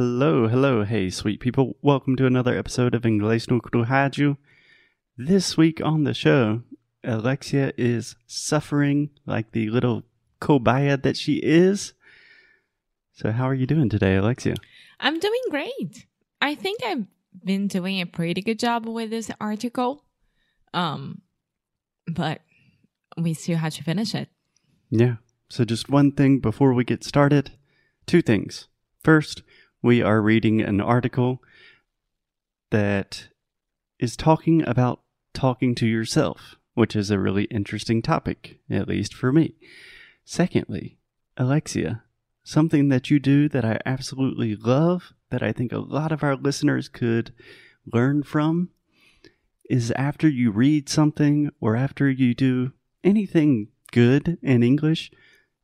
Hello, 0.00 0.46
hello, 0.46 0.84
hey, 0.84 1.10
sweet 1.10 1.40
people. 1.40 1.76
Welcome 1.82 2.14
to 2.18 2.26
another 2.26 2.56
episode 2.56 2.94
of 2.94 3.02
Inglês 3.02 3.50
no 3.50 3.58
Rádio. 3.58 4.36
This 5.16 5.56
week 5.56 5.80
on 5.82 6.04
the 6.04 6.14
show, 6.14 6.62
Alexia 7.02 7.72
is 7.76 8.14
suffering 8.28 9.10
like 9.26 9.50
the 9.50 9.68
little 9.70 10.04
kobaya 10.40 11.02
that 11.02 11.16
she 11.16 11.40
is. 11.42 11.94
So, 13.12 13.32
how 13.32 13.48
are 13.48 13.54
you 13.54 13.66
doing 13.66 13.88
today, 13.88 14.14
Alexia? 14.14 14.54
I'm 15.00 15.18
doing 15.18 15.42
great. 15.50 16.06
I 16.40 16.54
think 16.54 16.78
I've 16.84 17.06
been 17.44 17.66
doing 17.66 18.00
a 18.00 18.06
pretty 18.06 18.40
good 18.40 18.60
job 18.60 18.86
with 18.86 19.10
this 19.10 19.32
article. 19.40 20.04
Um, 20.72 21.22
but 22.06 22.42
we 23.16 23.34
still 23.34 23.58
have 23.58 23.74
to 23.74 23.82
finish 23.82 24.14
it. 24.14 24.28
Yeah. 24.90 25.16
So, 25.48 25.64
just 25.64 25.90
one 25.90 26.12
thing 26.12 26.38
before 26.38 26.72
we 26.72 26.84
get 26.84 27.02
started. 27.02 27.50
Two 28.06 28.22
things. 28.22 28.68
First, 29.02 29.42
we 29.82 30.02
are 30.02 30.20
reading 30.20 30.60
an 30.60 30.80
article 30.80 31.42
that 32.70 33.28
is 33.98 34.16
talking 34.16 34.66
about 34.66 35.00
talking 35.32 35.74
to 35.76 35.86
yourself, 35.86 36.56
which 36.74 36.96
is 36.96 37.10
a 37.10 37.18
really 37.18 37.44
interesting 37.44 38.02
topic, 38.02 38.58
at 38.68 38.88
least 38.88 39.14
for 39.14 39.32
me. 39.32 39.54
Secondly, 40.24 40.98
Alexia, 41.36 42.02
something 42.42 42.88
that 42.88 43.10
you 43.10 43.18
do 43.18 43.48
that 43.48 43.64
I 43.64 43.78
absolutely 43.86 44.56
love, 44.56 45.12
that 45.30 45.42
I 45.42 45.52
think 45.52 45.72
a 45.72 45.78
lot 45.78 46.12
of 46.12 46.22
our 46.22 46.36
listeners 46.36 46.88
could 46.88 47.32
learn 47.92 48.22
from, 48.22 48.70
is 49.70 49.90
after 49.92 50.28
you 50.28 50.50
read 50.50 50.88
something 50.88 51.50
or 51.60 51.76
after 51.76 52.10
you 52.10 52.34
do 52.34 52.72
anything 53.04 53.68
good 53.92 54.38
in 54.42 54.62
English, 54.62 55.10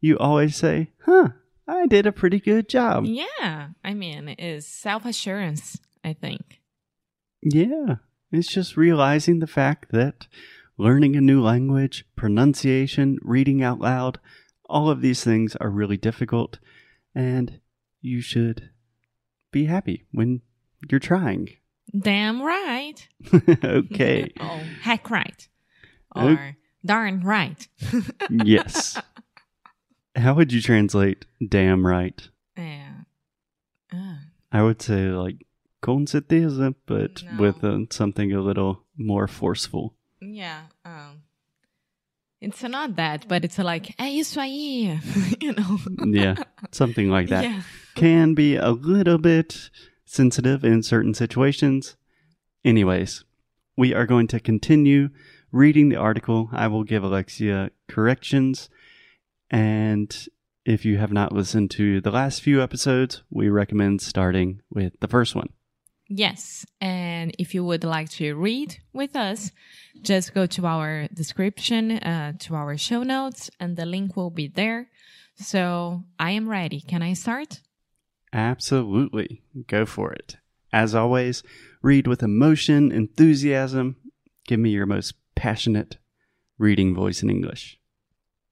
you 0.00 0.18
always 0.18 0.56
say, 0.56 0.90
huh, 1.04 1.30
I 1.66 1.86
did 1.86 2.06
a 2.06 2.12
pretty 2.12 2.40
good 2.40 2.68
job. 2.68 3.04
Yeah. 3.06 3.68
I 3.82 3.94
mean, 3.94 4.28
it 4.28 4.40
is 4.40 4.66
self 4.66 5.04
assurance, 5.04 5.80
I 6.04 6.12
think. 6.12 6.60
Yeah. 7.42 7.96
It's 8.32 8.48
just 8.48 8.76
realizing 8.76 9.38
the 9.38 9.46
fact 9.46 9.92
that 9.92 10.26
learning 10.76 11.16
a 11.16 11.20
new 11.20 11.40
language, 11.42 12.04
pronunciation, 12.16 13.18
reading 13.22 13.62
out 13.62 13.80
loud, 13.80 14.18
all 14.68 14.90
of 14.90 15.00
these 15.00 15.22
things 15.22 15.54
are 15.56 15.70
really 15.70 15.96
difficult, 15.96 16.58
and 17.14 17.60
you 18.00 18.20
should 18.20 18.70
be 19.52 19.66
happy 19.66 20.04
when 20.10 20.40
you're 20.90 20.98
trying. 20.98 21.48
Damn 21.96 22.42
right. 22.42 23.06
okay. 23.64 24.32
oh, 24.40 24.60
heck 24.82 25.10
right. 25.10 25.48
Or 26.16 26.56
darn 26.84 27.20
right. 27.20 27.68
yes. 28.30 29.00
How 30.16 30.34
would 30.34 30.52
you 30.52 30.60
translate 30.60 31.24
damn 31.46 31.86
right? 31.86 32.28
Yeah. 32.56 32.92
Uh, 33.92 34.16
I 34.52 34.62
would 34.62 34.80
say 34.80 35.08
like 35.08 35.44
con 35.80 36.06
certeza, 36.06 36.74
but 36.86 37.22
No. 37.24 37.36
with 37.42 37.64
uh, 37.64 37.78
something 37.90 38.32
a 38.32 38.40
little 38.40 38.84
more 38.96 39.26
forceful. 39.26 39.94
yeah. 40.20 40.62
Um, 40.84 41.22
it's 42.40 42.62
not 42.62 42.96
that, 42.96 43.26
but 43.26 43.44
it's 43.44 43.58
like, 43.58 43.94
é 43.98 44.10
isso 44.20 44.38
aí. 44.38 45.00
you 45.42 45.52
know? 45.54 45.78
Yeah, 46.04 46.36
something 46.72 47.08
like 47.10 47.28
that. 47.30 47.44
Yeah. 47.44 47.62
Can 47.94 48.34
be 48.34 48.56
a 48.56 48.70
little 48.70 49.16
bit 49.18 49.70
sensitive 50.04 50.62
in 50.64 50.82
certain 50.82 51.14
situations. 51.14 51.96
Anyways, 52.64 53.24
we 53.76 53.94
are 53.94 54.04
going 54.06 54.26
to 54.28 54.40
continue 54.40 55.08
reading 55.52 55.88
the 55.88 55.96
article. 55.96 56.50
I 56.52 56.66
will 56.68 56.84
give 56.84 57.02
Alexia 57.02 57.70
corrections. 57.88 58.68
And 59.54 60.12
if 60.64 60.84
you 60.84 60.98
have 60.98 61.12
not 61.12 61.30
listened 61.30 61.70
to 61.72 62.00
the 62.00 62.10
last 62.10 62.42
few 62.42 62.60
episodes, 62.60 63.22
we 63.30 63.48
recommend 63.48 64.02
starting 64.02 64.62
with 64.68 64.98
the 64.98 65.06
first 65.06 65.36
one. 65.36 65.50
Yes. 66.08 66.66
And 66.80 67.34
if 67.38 67.54
you 67.54 67.64
would 67.64 67.84
like 67.84 68.10
to 68.10 68.34
read 68.34 68.76
with 68.92 69.14
us, 69.14 69.52
just 70.02 70.34
go 70.34 70.46
to 70.46 70.66
our 70.66 71.06
description, 71.14 71.92
uh, 71.92 72.32
to 72.40 72.56
our 72.56 72.76
show 72.76 73.04
notes, 73.04 73.48
and 73.60 73.76
the 73.76 73.86
link 73.86 74.16
will 74.16 74.30
be 74.30 74.48
there. 74.48 74.90
So 75.36 76.02
I 76.18 76.32
am 76.32 76.48
ready. 76.48 76.80
Can 76.80 77.02
I 77.02 77.12
start? 77.12 77.60
Absolutely. 78.32 79.44
Go 79.68 79.86
for 79.86 80.12
it. 80.12 80.36
As 80.72 80.96
always, 80.96 81.44
read 81.80 82.08
with 82.08 82.24
emotion, 82.24 82.90
enthusiasm. 82.90 83.96
Give 84.48 84.58
me 84.58 84.70
your 84.70 84.86
most 84.86 85.14
passionate 85.36 85.98
reading 86.58 86.92
voice 86.92 87.22
in 87.22 87.30
English. 87.30 87.78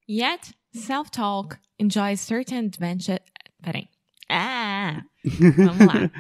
Yet, 0.07 0.53
self 0.75 1.11
talk 1.11 1.59
enjoys 1.79 2.21
certain. 2.21 2.71
Peraí. 2.71 3.89
Ah, 4.31 5.03
Vamos 5.25 5.79
lá. 5.79 6.11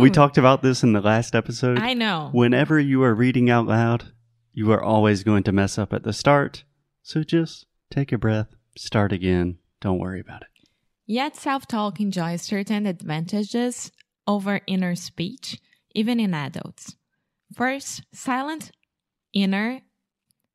we 0.00 0.10
talked 0.10 0.38
about 0.38 0.62
this 0.62 0.82
in 0.82 0.92
the 0.92 1.00
last 1.00 1.34
episode. 1.34 1.78
I 1.78 1.92
know. 1.94 2.30
Whenever 2.32 2.78
you 2.80 3.02
are 3.02 3.14
reading 3.14 3.50
out 3.50 3.66
loud, 3.66 4.12
you 4.52 4.72
are 4.72 4.82
always 4.82 5.22
going 5.22 5.42
to 5.44 5.52
mess 5.52 5.78
up 5.78 5.92
at 5.92 6.02
the 6.02 6.12
start. 6.12 6.64
So 7.02 7.22
just 7.22 7.66
take 7.90 8.10
a 8.12 8.18
breath, 8.18 8.48
start 8.76 9.12
again. 9.12 9.58
Don't 9.80 9.98
worry 9.98 10.20
about 10.20 10.42
it. 10.42 10.48
Yet, 11.06 11.36
self 11.36 11.66
talk 11.66 12.00
enjoys 12.00 12.42
certain 12.42 12.86
advantages 12.86 13.90
over 14.26 14.60
inner 14.66 14.94
speech, 14.94 15.60
even 15.94 16.18
in 16.20 16.32
adults. 16.32 16.96
First, 17.54 18.02
silent 18.14 18.70
inner. 19.34 19.82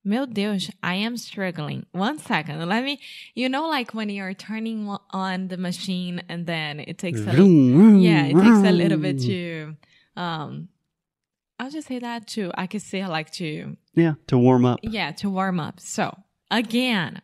Meu 0.08 0.26
Deus, 0.26 0.72
I 0.82 0.96
am 0.96 1.18
struggling. 1.18 1.86
One 1.92 2.18
second. 2.18 2.66
Let 2.66 2.82
me, 2.86 2.98
you 3.36 3.50
know, 3.50 3.68
like 3.68 3.94
when 3.94 4.08
you're 4.08 4.34
turning 4.34 4.88
on 5.12 5.50
the 5.50 5.58
machine 5.58 6.24
and 6.30 6.46
then 6.46 6.80
it 6.80 6.98
takes 6.98 7.20
a 7.20 7.34
yeah, 7.34 8.28
it 8.28 8.34
takes 8.34 8.64
a 8.64 8.72
little 8.72 9.00
bit 9.00 9.20
to, 9.20 9.76
um, 10.16 10.70
I'll 11.60 11.70
just 11.70 11.90
say 11.90 12.00
that 12.00 12.26
too. 12.26 12.52
I 12.56 12.68
could 12.68 12.82
say 12.82 13.06
like 13.06 13.32
to 13.32 13.76
Yeah, 13.96 14.14
to 14.28 14.38
warm 14.38 14.64
up. 14.64 14.80
yeah, 14.82 15.12
to 15.12 15.30
warm 15.30 15.60
up. 15.60 15.82
So, 15.82 16.18
again, 16.50 17.22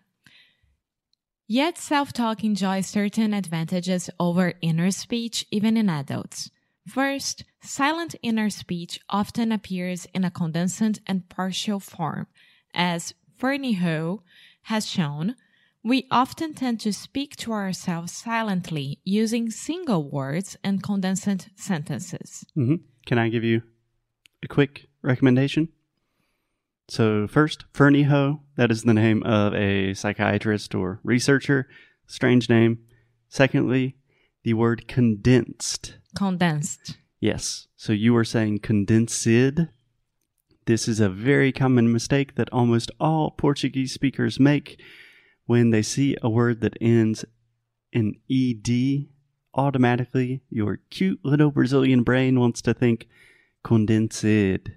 yet 1.48 1.78
self 1.78 2.12
talk 2.12 2.44
enjoys 2.44 2.88
certain 2.88 3.34
advantages 3.34 4.10
over 4.20 4.56
inner 4.62 4.92
speech, 4.92 5.46
even 5.52 5.78
in 5.78 5.90
adults. 5.90 6.52
First, 6.86 7.46
silent 7.62 8.16
inner 8.22 8.50
speech 8.50 9.00
often 9.10 9.54
appears 9.54 10.06
in 10.14 10.26
a 10.26 10.32
condensed 10.32 11.00
and 11.08 11.30
partial 11.30 11.80
form. 11.80 12.28
As 12.74 13.14
Fernyhough 13.40 14.20
has 14.64 14.88
shown, 14.88 15.36
we 15.84 16.08
often 16.10 16.54
tend 16.54 16.80
to 16.82 16.94
speak 16.94 17.36
to 17.38 17.52
ourselves 17.52 18.12
silently 18.12 19.00
using 19.04 19.52
single 19.52 20.10
words 20.10 20.58
and 20.64 20.82
condensed 20.82 21.50
sentences. 21.56 22.46
Mm-hmm. 22.58 22.76
Can 23.06 23.18
I 23.18 23.30
give 23.30 23.44
you 23.44 23.64
a 24.44 24.48
quick 24.48 24.88
recommendation? 25.02 25.70
So, 26.88 27.28
first, 27.28 27.66
Fernyhough, 27.74 28.40
that 28.56 28.72
is 28.72 28.84
the 28.84 28.94
name 28.94 29.24
of 29.24 29.54
a 29.54 29.94
psychiatrist 29.94 30.76
or 30.76 31.00
researcher. 31.04 31.68
Strange 32.08 32.50
name. 32.50 32.80
Secondly, 33.30 33.98
the 34.44 34.54
word 34.54 34.88
condensed. 34.88 35.98
Condensed. 36.16 36.98
Yes. 37.20 37.68
So 37.78 37.94
you 37.94 38.14
were 38.14 38.26
saying 38.26 38.60
condensed. 38.60 39.28
This 40.66 40.88
is 40.88 41.00
a 41.00 41.10
very 41.10 41.52
common 41.52 41.92
mistake 41.92 42.36
that 42.36 42.50
almost 42.52 42.92
all 43.00 43.32
Portuguese 43.32 43.94
speakers 43.94 44.40
make 44.40 44.80
when 45.46 45.72
they 45.72 45.82
see 45.82 46.16
a 46.22 46.30
word 46.30 46.62
that 46.62 46.78
ends 46.80 47.26
in 47.92 48.16
ed. 48.32 49.08
Automatically, 49.56 50.42
your 50.50 50.80
cute 50.90 51.20
little 51.24 51.52
Brazilian 51.52 52.02
brain 52.02 52.40
wants 52.40 52.62
to 52.64 52.74
think 52.74 53.08
condensed. 53.64 54.70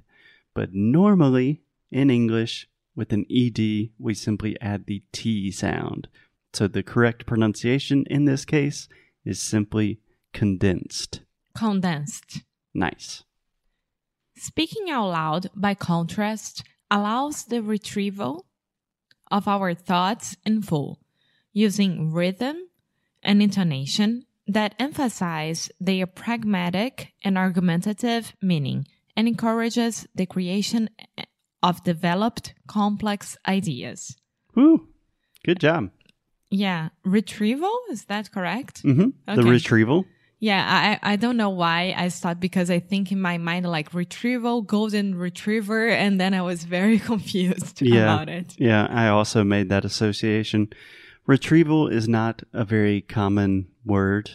But 0.55 0.75
normally, 0.75 1.63
in 1.91 2.11
English, 2.11 2.69
with 2.95 3.13
an 3.13 3.25
ed, 3.31 3.91
we 3.99 4.15
simply 4.15 4.61
add 4.61 4.87
the 4.87 5.03
t 5.13 5.51
sound. 5.51 6.09
So 6.53 6.67
the 6.67 6.83
correct 6.83 7.27
pronunciation 7.27 8.05
in 8.11 8.25
this 8.25 8.45
case 8.45 8.89
is 9.25 9.41
simply 9.41 10.01
condensed. 10.33 11.21
Condensed. 11.55 12.43
Nice. 12.75 13.25
Speaking 14.37 14.91
out 14.91 15.09
loud, 15.09 15.51
by 15.55 15.75
contrast, 15.75 16.63
allows 16.91 17.45
the 17.45 17.63
retrieval 17.63 18.47
of 19.31 19.49
our 19.49 19.75
thoughts 19.75 20.37
in 20.45 20.63
full, 20.63 21.01
using 21.53 22.13
rhythm 22.13 22.57
and 23.23 23.43
intonation 23.43 24.27
that 24.47 24.75
emphasize 24.79 25.71
their 25.81 26.07
pragmatic 26.07 27.13
and 27.25 27.37
argumentative 27.37 28.35
meaning 28.41 28.87
and 29.17 29.27
encourages 29.27 30.07
the 30.15 30.27
creation 30.27 30.89
of 31.63 31.83
developed 31.83 32.55
complex 32.69 33.37
ideas. 33.49 34.17
Woo. 34.55 34.89
Good 35.45 35.61
job. 35.61 35.91
Yeah, 36.51 36.91
retrieval, 37.05 37.77
is 37.91 38.05
that 38.05 38.31
correct? 38.31 38.83
hmm 38.83 39.11
The 39.27 39.43
retrieval. 39.43 40.05
Yeah, 40.39 40.99
I 41.03 41.13
I 41.13 41.17
don't 41.17 41.37
know 41.39 41.49
why 41.51 41.95
I 41.97 42.09
stopped 42.09 42.41
because 42.41 42.71
I 42.71 42.79
think 42.79 43.11
in 43.11 43.21
my 43.21 43.39
mind 43.39 43.65
like 43.67 43.95
retrieval, 43.95 44.63
golden 44.63 45.15
retriever, 45.15 45.89
and 45.89 46.21
then 46.21 46.35
I 46.35 46.43
was 46.43 46.65
very 46.65 46.99
confused 47.11 47.81
Yeah. 47.81 48.03
about 48.03 48.29
it. 48.29 48.55
Yeah, 48.59 48.87
I 48.91 49.09
also 49.09 49.45
made 49.45 49.69
that 49.71 49.85
association. 49.85 50.69
Retrieval 51.27 51.89
is 51.89 52.07
not 52.07 52.43
a 52.53 52.65
very 52.65 53.01
common 53.01 53.69
word, 53.85 54.31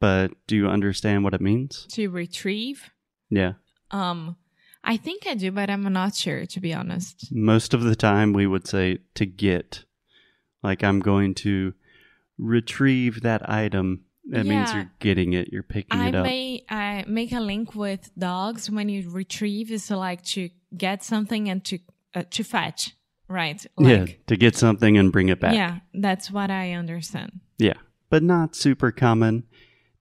but 0.00 0.32
do 0.46 0.56
you 0.56 0.66
understand 0.68 1.24
what 1.24 1.34
it 1.34 1.40
means? 1.40 1.86
To 1.92 2.08
retrieve. 2.08 2.90
Yeah. 3.30 3.52
Um, 3.90 4.36
I 4.82 4.96
think 4.96 5.26
I 5.26 5.34
do, 5.34 5.52
but 5.52 5.70
I'm 5.70 5.90
not 5.92 6.14
sure 6.14 6.46
to 6.46 6.60
be 6.60 6.74
honest. 6.74 7.28
Most 7.30 7.72
of 7.74 7.82
the 7.82 7.94
time, 7.96 8.32
we 8.32 8.46
would 8.46 8.66
say 8.66 8.98
to 9.14 9.26
get. 9.26 9.84
Like, 10.62 10.82
I'm 10.82 11.00
going 11.00 11.34
to 11.36 11.74
retrieve 12.38 13.20
that 13.22 13.48
item. 13.48 14.04
That 14.30 14.46
means 14.46 14.72
you're 14.72 14.90
getting 15.00 15.34
it, 15.34 15.52
you're 15.52 15.62
picking 15.62 16.00
I 16.00 16.08
it 16.08 16.14
up. 16.14 16.24
may 16.24 16.64
I 16.68 17.04
make 17.06 17.32
a 17.32 17.40
link 17.40 17.74
with 17.74 18.10
dogs 18.18 18.70
when 18.70 18.88
you 18.88 19.10
retrieve 19.10 19.70
is 19.70 19.90
like 19.90 20.24
to 20.26 20.48
get 20.76 21.02
something 21.02 21.48
and 21.48 21.64
to 21.66 21.78
uh, 22.14 22.22
to 22.30 22.42
fetch, 22.42 22.94
right? 23.28 23.64
yeah, 23.78 24.06
to 24.26 24.36
get 24.36 24.56
something 24.56 24.96
and 24.96 25.12
bring 25.12 25.28
it 25.28 25.40
back. 25.40 25.54
yeah, 25.54 25.80
that's 25.92 26.30
what 26.30 26.50
I 26.50 26.72
understand. 26.72 27.40
Yeah, 27.58 27.74
but 28.08 28.22
not 28.22 28.56
super 28.56 28.90
common. 28.90 29.44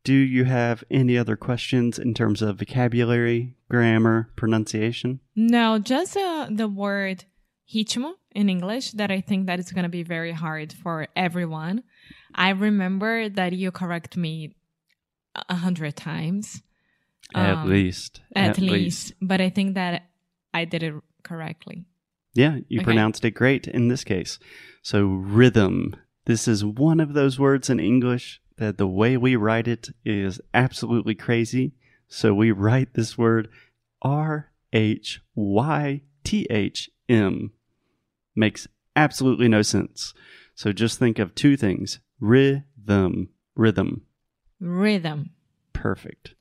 Do 0.04 0.14
you 0.14 0.44
have 0.46 0.84
any 0.92 1.18
other 1.18 1.38
questions 1.38 1.98
in 1.98 2.14
terms 2.14 2.42
of 2.42 2.60
vocabulary, 2.60 3.56
grammar, 3.70 4.30
pronunciation? 4.36 5.22
No, 5.36 5.80
just 5.80 6.18
uh, 6.18 6.48
the 6.52 6.68
word 6.68 7.24
ritmo 7.74 8.14
in 8.36 8.50
English 8.50 8.92
that 8.92 9.12
I 9.12 9.22
think 9.22 9.48
that 9.48 9.60
it's 9.60 9.72
going 9.72 9.84
to 9.84 9.90
be 9.90 10.04
very 10.04 10.32
hard 10.32 10.74
for 10.74 11.08
everyone. 11.16 11.84
I 12.36 12.50
remember 12.50 13.30
that 13.30 13.54
you 13.54 13.72
correct 13.72 14.18
me 14.18 14.56
a 15.50 15.56
hundred 15.56 15.96
times. 15.96 16.62
at 17.34 17.58
Um, 17.58 17.70
least. 17.70 18.22
At, 18.36 18.60
least. 18.60 19.14
But 19.22 19.40
I 19.42 19.50
think 19.50 19.76
that 19.76 20.04
I 20.54 20.66
did 20.66 20.84
it 20.84 20.94
correctly. 21.24 21.86
Yeah, 22.34 22.58
you 22.68 22.80
Okay. 22.80 22.84
pronounced 22.86 23.24
it 23.26 23.32
great 23.32 23.68
in 23.68 23.88
this 23.88 24.04
case. 24.04 24.40
So, 24.82 25.06
rhythm. 25.06 25.96
This 26.26 26.48
is 26.48 26.64
one 26.66 27.00
of 27.00 27.14
those 27.14 27.40
words 27.40 27.70
in 27.70 27.80
English 27.80 28.42
that 28.58 28.78
the 28.78 28.88
way 28.88 29.18
we 29.18 29.36
write 29.36 29.68
it 29.68 29.90
is 30.06 30.42
absolutely 30.54 31.16
crazy. 31.16 31.74
So, 32.08 32.34
we 32.34 32.52
write 32.52 32.94
this 32.94 33.18
word 33.18 33.50
R 34.02 34.52
H 34.74 35.22
Y 35.36 36.02
T 36.24 36.46
H 36.50 36.90
M. 37.08 37.52
Makes 38.36 38.68
absolutely 38.96 39.48
no 39.48 39.62
sense. 39.62 40.14
So, 40.56 40.72
just 40.72 41.00
think 41.00 41.20
of 41.20 41.36
two 41.36 41.58
things 41.58 42.00
rhythm. 42.20 43.30
Rhythm. 43.56 44.04
Rhythm. 44.60 45.32
Perfect. 45.74 46.36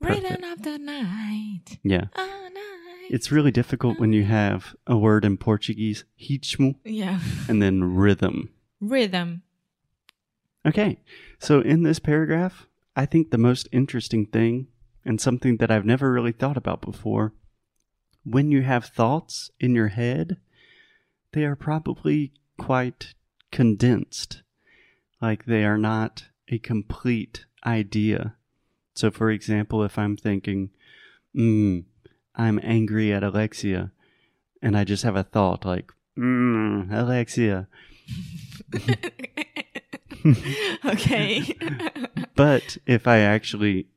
Perfect. 0.00 0.22
Rhythm 0.22 0.44
of 0.44 0.62
the 0.62 0.78
night. 0.78 1.78
Yeah. 1.82 2.06
Oh, 2.16 2.48
night. 2.52 3.10
It's 3.10 3.30
really 3.30 3.50
difficult 3.50 4.00
when 4.00 4.12
you 4.12 4.24
have 4.24 4.74
a 4.86 4.96
word 4.96 5.24
in 5.24 5.36
Portuguese, 5.36 6.04
ritmo, 6.20 6.76
yeah. 6.84 7.20
and 7.48 7.62
then 7.62 7.94
rhythm. 7.94 8.50
Rhythm. 8.80 9.42
Okay, 10.64 10.98
so 11.38 11.60
in 11.60 11.82
this 11.82 11.98
paragraph, 11.98 12.66
I 12.94 13.06
think 13.06 13.30
the 13.30 13.38
most 13.38 13.68
interesting 13.72 14.26
thing, 14.26 14.68
and 15.04 15.20
something 15.20 15.56
that 15.56 15.70
I've 15.70 15.84
never 15.84 16.12
really 16.12 16.32
thought 16.32 16.56
about 16.56 16.80
before, 16.80 17.32
when 18.24 18.50
you 18.50 18.62
have 18.62 18.84
thoughts 18.84 19.50
in 19.58 19.74
your 19.74 19.88
head, 19.88 20.36
they 21.32 21.44
are 21.44 21.56
probably 21.56 22.32
quite 22.58 23.14
condensed. 23.50 24.42
Like 25.20 25.46
they 25.46 25.64
are 25.64 25.78
not 25.78 26.24
a 26.48 26.58
complete 26.58 27.46
idea. 27.64 28.36
So, 28.94 29.10
for 29.10 29.30
example, 29.30 29.82
if 29.84 29.98
I'm 29.98 30.16
thinking, 30.16 30.70
mm, 31.34 31.84
I'm 32.34 32.60
angry 32.62 33.12
at 33.12 33.22
Alexia, 33.22 33.92
and 34.60 34.76
I 34.76 34.84
just 34.84 35.02
have 35.02 35.16
a 35.16 35.22
thought 35.22 35.64
like, 35.64 35.92
mm, 36.18 36.92
Alexia, 36.92 37.68
okay. 40.84 41.56
But 42.34 42.78
if 42.86 43.06
I 43.06 43.18
actually 43.18 43.88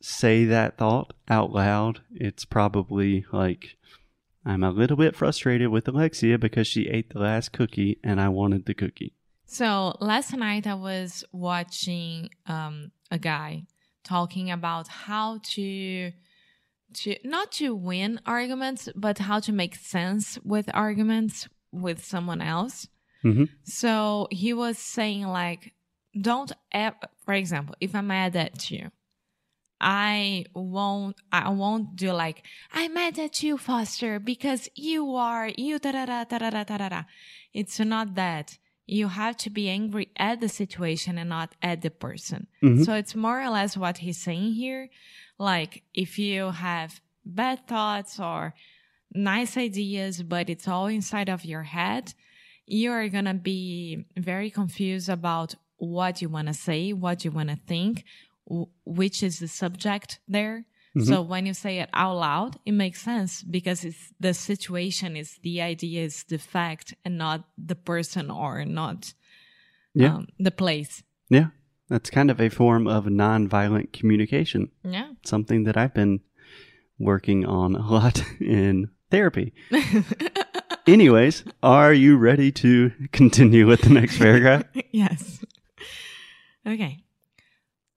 say 0.00 0.44
that 0.46 0.76
thought 0.76 1.12
out 1.28 1.52
loud, 1.52 2.00
it's 2.12 2.44
probably 2.44 3.24
like 3.32 3.76
I'm 4.44 4.62
a 4.62 4.70
little 4.70 4.96
bit 4.96 5.16
frustrated 5.16 5.68
with 5.68 5.88
Alexia 5.88 6.38
because 6.38 6.66
she 6.66 6.88
ate 6.88 7.10
the 7.10 7.18
last 7.20 7.52
cookie 7.52 7.98
and 8.04 8.20
I 8.20 8.28
wanted 8.28 8.66
the 8.66 8.74
cookie. 8.74 9.14
So 9.46 9.96
last 10.00 10.34
night 10.34 10.66
I 10.66 10.74
was 10.74 11.24
watching 11.32 12.30
um, 12.46 12.92
a 13.10 13.18
guy 13.18 13.64
talking 14.02 14.50
about 14.50 14.88
how 14.88 15.40
to 15.54 16.12
to 16.94 17.16
not 17.24 17.50
to 17.52 17.74
win 17.74 18.20
arguments, 18.26 18.88
but 18.94 19.18
how 19.18 19.40
to 19.40 19.52
make 19.52 19.74
sense 19.74 20.38
with 20.44 20.70
arguments 20.72 21.48
with 21.72 22.04
someone 22.04 22.40
else. 22.40 22.86
Mhm. 23.24 23.48
So 23.64 24.28
he 24.30 24.52
was 24.52 24.78
saying 24.78 25.26
like, 25.26 25.72
don't 26.20 26.52
ever, 26.70 26.96
for 27.24 27.34
example, 27.34 27.74
if 27.80 27.94
I'm 27.94 28.06
mad 28.06 28.36
at 28.36 28.70
you, 28.70 28.90
I 29.86 30.46
won't, 30.54 31.16
I 31.30 31.50
won't 31.50 31.94
do 31.94 32.10
like, 32.12 32.42
I'm 32.72 32.94
mad 32.94 33.18
at 33.18 33.42
you, 33.42 33.58
Foster, 33.58 34.18
because 34.18 34.70
you 34.74 35.14
are, 35.14 35.50
you 35.58 35.78
da 35.78 35.92
da 35.92 36.06
da 36.06 36.24
da 36.24 36.38
da 36.38 36.64
da 36.64 36.76
da 36.78 36.88
da. 36.88 37.02
It's 37.52 37.78
not 37.78 38.14
that. 38.14 38.56
You 38.86 39.08
have 39.08 39.36
to 39.38 39.50
be 39.50 39.68
angry 39.68 40.08
at 40.16 40.40
the 40.40 40.48
situation 40.48 41.18
and 41.18 41.28
not 41.28 41.54
at 41.62 41.82
the 41.82 41.90
person. 41.90 42.46
Mhm. 42.62 42.84
So 42.86 42.94
it's 42.94 43.14
more 43.14 43.42
or 43.42 43.50
less 43.50 43.76
what 43.76 43.98
he's 43.98 44.18
saying 44.18 44.54
here. 44.54 44.88
Like, 45.38 45.82
if 45.92 46.18
you 46.18 46.50
have 46.50 47.00
bad 47.24 47.66
thoughts 47.66 48.18
or 48.18 48.54
nice 49.14 49.56
ideas, 49.58 50.22
but 50.22 50.48
it's 50.48 50.66
all 50.66 50.86
inside 50.86 51.28
of 51.28 51.44
your 51.44 51.64
head, 51.64 52.14
you're 52.66 53.08
going 53.10 53.26
to 53.26 53.34
be 53.34 54.04
very 54.16 54.50
confused 54.50 55.08
about 55.10 55.54
what 55.76 56.22
you 56.22 56.30
want 56.30 56.48
to 56.48 56.54
say, 56.54 56.92
what 56.94 57.24
you 57.24 57.30
want 57.30 57.50
to 57.50 57.56
think, 57.66 58.04
which 58.46 59.22
is 59.22 59.38
the 59.38 59.48
subject 59.48 60.20
there. 60.28 60.66
So 61.04 61.22
when 61.22 61.44
you 61.44 61.54
say 61.54 61.80
it 61.80 61.90
out 61.92 62.14
loud, 62.18 62.56
it 62.64 62.70
makes 62.70 63.02
sense 63.02 63.42
because 63.42 63.84
it's 63.84 64.12
the 64.20 64.32
situation 64.32 65.16
is 65.16 65.38
the 65.42 65.60
idea 65.60 66.04
is 66.04 66.22
the 66.28 66.38
fact 66.38 66.94
and 67.04 67.18
not 67.18 67.42
the 67.58 67.74
person 67.74 68.30
or 68.30 68.64
not 68.64 69.12
Yeah. 69.92 70.14
um, 70.14 70.28
the 70.38 70.52
place. 70.52 71.02
Yeah. 71.28 71.46
That's 71.88 72.10
kind 72.10 72.30
of 72.30 72.40
a 72.40 72.48
form 72.48 72.86
of 72.86 73.06
nonviolent 73.06 73.92
communication, 73.92 74.70
Yeah. 74.84 75.14
something 75.24 75.64
that 75.64 75.76
I've 75.76 75.94
been 75.94 76.20
working 76.98 77.44
on 77.44 77.74
a 77.74 77.90
lot 77.90 78.22
in 78.40 78.90
therapy. 79.10 79.52
Anyways, 80.86 81.44
are 81.62 81.92
you 81.92 82.16
ready 82.18 82.52
to 82.52 82.92
continue 83.10 83.66
with 83.66 83.80
the 83.82 83.90
next 83.90 84.18
paragraph? 84.18 84.62
yes. 84.92 85.44
Okay. 86.66 87.03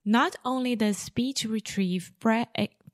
Not 0.08 0.36
only 0.42 0.74
does 0.74 0.96
speech 0.96 1.44
retrieve 1.44 2.12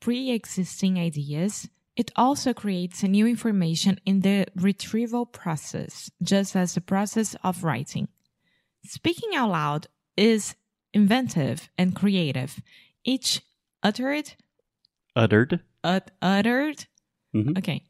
pre 0.01 0.31
existing 0.33 0.99
ideas, 0.99 1.69
it 1.95 2.11
also 2.17 2.53
creates 2.53 3.05
new 3.05 3.25
information 3.25 4.01
in 4.05 4.23
the 4.23 4.47
retrieval 4.57 5.25
process, 5.25 6.11
just 6.21 6.57
as 6.57 6.75
the 6.75 6.81
process 6.81 7.37
of 7.45 7.63
writing. 7.63 8.09
Speaking 8.85 9.31
out 9.37 9.51
loud 9.51 9.87
is 10.17 10.57
inventive 10.93 11.71
and 11.79 11.95
creative. 11.95 12.61
Each 13.05 13.43
uttered, 13.81 14.35
Uttered. 15.15 15.61
ut- 15.85 16.11
uttered 16.21 16.87
Mhm. 17.33 17.57
Okay. 17.59 17.85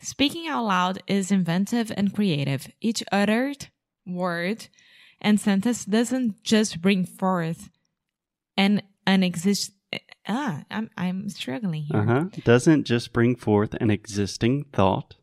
Speaking 0.00 0.48
out 0.48 0.64
loud 0.64 1.02
is 1.06 1.30
inventive 1.30 1.92
and 1.94 2.14
creative. 2.14 2.68
Each 2.80 3.02
uttered 3.12 3.68
word 4.06 4.68
and 5.20 5.38
sentence 5.38 5.84
doesn't 5.84 6.42
just 6.42 6.80
bring 6.80 7.04
forth 7.04 7.68
an 8.56 8.82
an 9.06 9.22
exist. 9.22 9.72
Ah, 10.26 10.64
I'm 10.70 10.90
I'm 10.96 11.28
struggling 11.28 11.82
here. 11.84 12.00
Uh 12.00 12.04
huh. 12.04 12.24
Doesn't 12.44 12.84
just 12.84 13.12
bring 13.12 13.36
forth 13.36 13.74
an 13.80 13.90
existing 13.90 14.64
thought. 14.72 15.16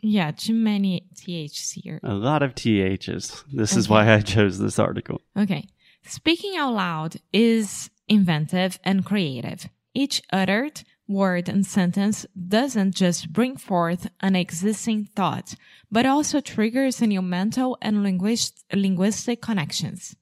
Yeah, 0.00 0.32
too 0.32 0.54
many 0.54 1.06
ths 1.14 1.70
here. 1.72 2.00
A 2.02 2.14
lot 2.14 2.42
of 2.42 2.54
THs. 2.56 3.44
This 3.52 3.76
is 3.76 3.88
why 3.88 4.12
I 4.12 4.20
chose 4.20 4.58
this 4.58 4.78
article. 4.78 5.20
Okay. 5.36 5.66
Speaking 6.04 6.56
out 6.56 6.74
loud 6.74 7.16
is 7.32 7.88
inventive 8.08 8.80
and 8.82 9.04
creative. 9.04 9.68
Each 9.94 10.20
uttered 10.32 10.82
word 11.06 11.48
and 11.48 11.64
sentence 11.64 12.26
doesn't 12.48 12.96
just 12.96 13.32
bring 13.32 13.56
forth 13.56 14.08
an 14.20 14.34
existing 14.34 15.04
thought, 15.14 15.54
but 15.90 16.06
also 16.06 16.40
triggers 16.40 17.00
a 17.00 17.06
new 17.06 17.22
mental 17.22 17.78
and 17.80 18.02
linguist- 18.02 18.64
linguistic 18.74 19.40
connections. 19.40 20.16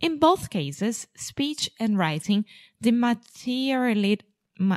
In 0.00 0.18
both 0.18 0.50
cases, 0.50 1.06
speech 1.16 1.70
and 1.80 1.98
writing, 1.98 2.44
the 2.80 2.92
ma- 4.58 4.76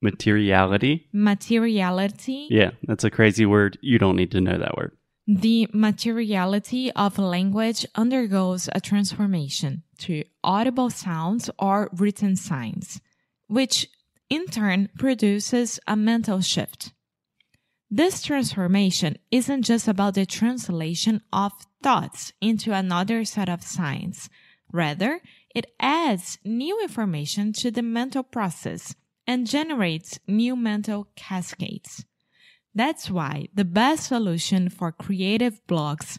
Materiality. 0.00 1.08
materiality 1.12 2.46
Yeah, 2.50 2.72
that's 2.82 3.04
a 3.04 3.10
crazy 3.10 3.46
word. 3.46 3.78
You 3.80 3.98
don't 3.98 4.16
need 4.16 4.30
to 4.32 4.40
know 4.40 4.58
that 4.58 4.76
word. 4.76 4.92
The 5.26 5.68
materiality 5.72 6.92
of 6.92 7.18
language 7.18 7.86
undergoes 7.94 8.68
a 8.74 8.80
transformation 8.82 9.82
to 10.00 10.24
audible 10.42 10.90
sounds 10.90 11.48
or 11.58 11.88
written 11.96 12.36
signs, 12.36 13.00
which 13.46 13.88
in 14.28 14.46
turn 14.46 14.90
produces 14.98 15.80
a 15.86 15.96
mental 15.96 16.42
shift. 16.42 16.92
This 17.90 18.22
transformation 18.22 19.16
isn't 19.30 19.62
just 19.62 19.88
about 19.88 20.14
the 20.14 20.26
translation 20.26 21.22
of 21.32 21.52
thoughts 21.84 22.32
into 22.40 22.72
another 22.72 23.26
set 23.26 23.50
of 23.50 23.62
signs. 23.62 24.30
Rather, 24.72 25.20
it 25.54 25.66
adds 25.78 26.38
new 26.42 26.82
information 26.82 27.52
to 27.52 27.70
the 27.70 27.82
mental 27.82 28.22
process 28.22 28.94
and 29.26 29.46
generates 29.46 30.18
new 30.26 30.56
mental 30.56 31.06
cascades. 31.14 32.06
That's 32.74 33.10
why 33.10 33.48
the 33.54 33.66
best 33.66 34.08
solution 34.08 34.70
for 34.70 34.92
creative 34.92 35.64
blocks 35.66 36.18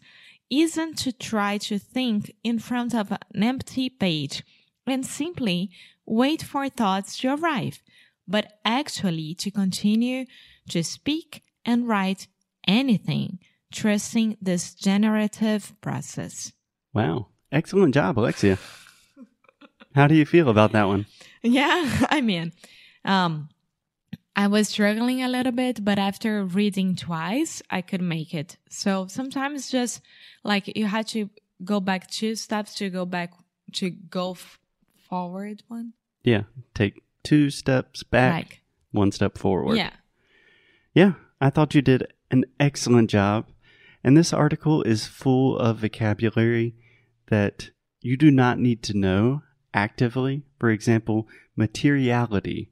isn't 0.52 1.00
to 1.00 1.12
try 1.12 1.58
to 1.58 1.80
think 1.80 2.32
in 2.44 2.60
front 2.60 2.94
of 2.94 3.12
an 3.12 3.44
empty 3.44 3.90
page 3.90 4.44
and 4.86 5.04
simply 5.04 5.72
wait 6.06 6.44
for 6.44 6.70
thoughts 6.70 7.18
to 7.18 7.34
arrive, 7.34 7.82
but 8.28 8.54
actually 8.64 9.34
to 9.34 9.50
continue 9.50 10.26
to 10.70 10.84
speak 10.84 11.42
and 11.66 11.88
write 11.88 12.28
anything, 12.68 13.40
trusting 13.76 14.38
this 14.42 14.74
generative 14.74 15.74
process. 15.82 16.54
Wow. 16.94 17.28
Excellent 17.52 17.94
job, 17.94 18.18
Alexia. 18.18 18.58
How 19.94 20.08
do 20.08 20.16
you 20.16 20.26
feel 20.26 20.50
about 20.50 20.72
that 20.74 20.88
one? 20.88 21.06
Yeah, 21.44 22.06
I 22.10 22.22
mean, 22.22 22.52
um, 23.06 23.50
I 24.36 24.48
was 24.48 24.68
struggling 24.70 25.22
a 25.24 25.28
little 25.30 25.52
bit, 25.52 25.84
but 25.86 25.98
after 26.00 26.44
reading 26.44 26.96
twice, 26.96 27.62
I 27.70 27.82
could 27.82 28.02
make 28.02 28.34
it. 28.34 28.58
So 28.70 29.08
sometimes 29.08 29.70
just 29.70 30.02
like 30.44 30.76
you 30.76 30.86
had 30.86 31.08
to 31.10 31.30
go 31.64 31.80
back 31.80 32.10
two 32.10 32.36
steps 32.36 32.76
to 32.76 32.90
go 32.90 33.06
back 33.06 33.32
to 33.74 33.90
go 33.90 34.32
f- 34.32 34.60
forward 35.10 35.64
one. 35.68 35.94
Yeah. 36.24 36.44
Take 36.74 37.04
two 37.24 37.50
steps 37.50 38.04
back, 38.04 38.34
Like, 38.34 38.62
one 38.92 39.12
step 39.12 39.38
forward. 39.38 39.78
yeah. 39.78 39.92
Yeah, 40.94 41.14
I 41.42 41.50
thought 41.50 41.76
you 41.76 41.82
did 41.82 42.08
an 42.32 42.46
excellent 42.60 43.10
job. 43.10 43.46
And 44.06 44.16
this 44.16 44.32
article 44.32 44.84
is 44.84 45.08
full 45.08 45.58
of 45.58 45.78
vocabulary 45.78 46.76
that 47.30 47.72
you 48.02 48.16
do 48.16 48.30
not 48.30 48.60
need 48.60 48.84
to 48.84 48.96
know 48.96 49.42
actively. 49.74 50.44
For 50.60 50.70
example, 50.70 51.28
materiality, 51.56 52.70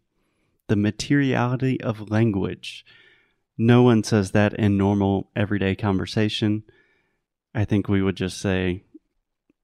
the 0.68 0.76
materiality 0.76 1.82
of 1.82 2.12
language. 2.12 2.86
No 3.58 3.82
one 3.82 4.04
says 4.04 4.30
that 4.32 4.54
in 4.54 4.78
normal 4.78 5.32
everyday 5.36 5.74
conversation. 5.74 6.66
I 7.56 7.66
think 7.66 7.88
we 7.88 8.04
would 8.04 8.16
just 8.16 8.40
say, 8.40 8.84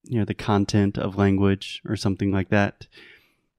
you 0.06 0.18
know, 0.18 0.26
the 0.26 0.34
content 0.34 0.98
of 0.98 1.20
language 1.20 1.84
or 1.88 1.96
something 1.96 2.32
like 2.32 2.50
that. 2.50 2.88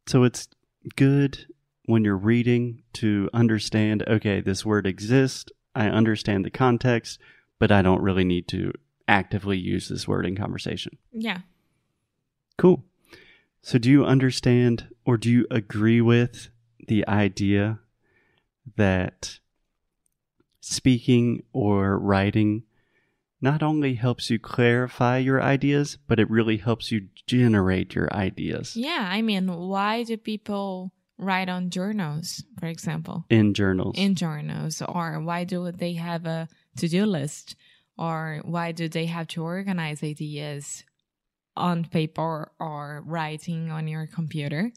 So 0.08 0.24
it's 0.24 0.48
good 0.96 1.46
when 1.84 2.02
you're 2.02 2.16
reading 2.16 2.82
to 2.94 3.30
understand 3.32 4.02
okay, 4.08 4.40
this 4.40 4.66
word 4.66 4.84
exists. 4.84 5.52
I 5.76 5.86
understand 5.86 6.44
the 6.44 6.50
context, 6.50 7.20
but 7.60 7.70
I 7.70 7.82
don't 7.82 8.02
really 8.02 8.24
need 8.24 8.48
to 8.48 8.72
actively 9.06 9.58
use 9.58 9.88
this 9.88 10.08
word 10.08 10.26
in 10.26 10.34
conversation. 10.34 10.98
Yeah. 11.12 11.42
Cool. 12.58 12.84
So, 13.62 13.78
do 13.78 13.90
you 13.90 14.04
understand 14.04 14.88
or 15.04 15.16
do 15.16 15.30
you 15.30 15.46
agree 15.50 16.00
with 16.00 16.48
the 16.88 17.06
idea 17.06 17.78
that 18.76 19.38
speaking 20.60 21.42
or 21.52 21.98
writing 21.98 22.64
not 23.40 23.62
only 23.62 23.94
helps 23.94 24.30
you 24.30 24.38
clarify 24.38 25.18
your 25.18 25.42
ideas, 25.42 25.98
but 26.06 26.18
it 26.18 26.30
really 26.30 26.58
helps 26.58 26.90
you 26.92 27.08
generate 27.26 27.94
your 27.94 28.12
ideas 28.12 28.76
Yeah. 28.76 29.06
I 29.10 29.22
mean, 29.22 29.48
why 29.52 30.02
do 30.02 30.16
people 30.16 30.92
write 31.20 31.48
on 31.48 31.70
journals, 31.70 32.42
for 32.58 32.66
example? 32.66 33.24
in 33.30 33.54
journals? 33.54 33.96
in 33.98 34.14
journals 34.14 34.82
or 34.82 35.20
why 35.20 35.44
do 35.44 35.70
they 35.72 35.92
have 35.94 36.26
a 36.26 36.48
to-do 36.76 37.04
list 37.06 37.56
or 37.98 38.40
why 38.44 38.72
do 38.72 38.88
they 38.88 39.06
have 39.06 39.26
to 39.28 39.42
organize 39.42 40.02
ideas 40.02 40.84
on 41.56 41.84
paper 41.84 42.50
or 42.58 43.02
writing 43.06 43.70
on 43.70 43.86
your 43.86 44.06
computer 44.06 44.72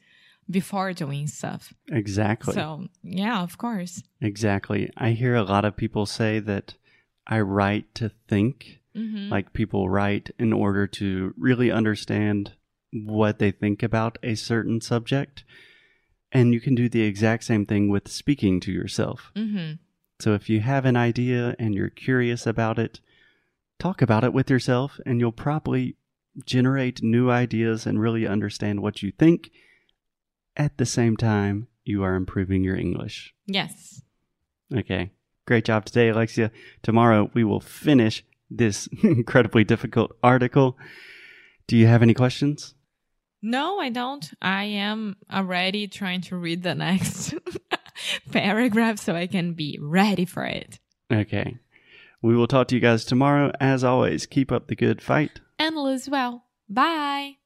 before 0.50 0.92
doing 0.92 1.26
stuff 1.26 1.72
exactly. 1.90 2.52
so 2.54 2.86
yeah 3.02 3.42
of 3.42 3.56
course 3.56 4.02
Exactly. 4.20 4.90
I 4.96 5.10
hear 5.10 5.34
a 5.34 5.42
lot 5.42 5.64
of 5.64 5.76
people 5.76 6.06
say 6.06 6.38
that 6.40 6.74
I 7.26 7.40
write 7.40 7.94
to 7.96 8.10
think. 8.28 8.80
hmm 8.94 9.28
Like 9.30 9.52
people 9.52 9.88
write 9.88 10.30
in 10.38 10.52
order 10.52 10.86
to 10.86 11.34
really 11.38 11.70
understand 11.70 12.52
what 12.92 13.38
they 13.38 13.50
think 13.50 13.82
about 13.82 14.18
a 14.22 14.34
certain 14.34 14.80
subject. 14.80 15.44
And 16.34 16.52
you 16.52 16.60
can 16.60 16.74
do 16.74 16.88
the 16.88 17.02
exact 17.02 17.44
same 17.44 17.64
thing 17.64 17.88
with 17.88 18.08
speaking 18.08 18.60
to 18.60 18.72
yourself. 18.72 19.30
hmm 19.36 19.72
So 20.20 20.34
if 20.34 20.50
you 20.50 20.60
have 20.60 20.84
an 20.84 20.96
idea 20.96 21.54
and 21.58 21.74
you're 21.74 21.90
curious 21.90 22.46
about 22.46 22.78
it, 22.78 23.00
talk 23.78 24.02
about 24.02 24.24
it 24.24 24.32
with 24.32 24.50
yourself 24.50 25.00
and 25.06 25.20
you'll 25.20 25.32
probably 25.32 25.96
generate 26.44 27.02
new 27.02 27.30
ideas 27.30 27.86
and 27.86 28.00
really 28.00 28.26
understand 28.26 28.80
what 28.80 29.02
you 29.02 29.12
think. 29.12 29.50
At 30.56 30.76
the 30.78 30.86
same 30.86 31.16
time, 31.16 31.68
you 31.84 32.02
are 32.02 32.14
improving 32.16 32.64
your 32.64 32.76
English. 32.76 33.34
yes 33.46 34.02
Okay. 34.74 35.10
Great 35.46 35.64
job 35.66 35.84
today, 35.84 36.08
Alexia. 36.08 36.50
Tomorrow 36.82 37.30
we 37.34 37.44
will 37.44 37.60
finish 37.60 38.24
this 38.50 38.88
incredibly 39.02 39.62
difficult 39.62 40.16
article. 40.22 40.76
Do 41.66 41.76
you 41.76 41.86
have 41.86 42.02
any 42.02 42.14
questions? 42.14 42.74
No 43.44 43.78
i 43.78 43.90
don't 43.90 44.32
i 44.42 44.64
am 44.64 45.14
already 45.32 45.86
trying 45.86 46.20
to 46.22 46.34
read 46.36 46.62
the 46.62 46.74
next 46.74 47.34
paragraph 48.32 48.98
so 48.98 49.14
i 49.14 49.26
can 49.26 49.52
be 49.52 49.78
ready 49.80 50.24
for 50.24 50.44
it 50.44 50.78
Okay. 51.12 51.58
We 52.22 52.34
will 52.34 52.46
talk 52.46 52.68
to 52.68 52.74
you 52.74 52.80
guys 52.80 53.04
tomorrow. 53.04 53.52
As 53.60 53.84
always, 53.84 54.24
keep 54.24 54.50
up 54.50 54.66
the 54.68 54.74
good 54.74 55.02
fight. 55.02 55.40
and 55.58 55.76
lose 55.76 56.08
well 56.08 56.44
bye 56.68 57.36